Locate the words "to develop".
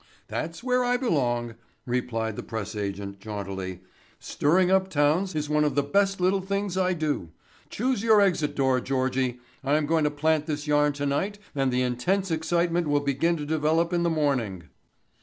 13.37-13.93